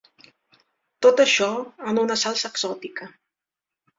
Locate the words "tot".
1.05-1.21